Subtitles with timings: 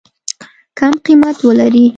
[0.77, 1.85] کم قیمت ولري.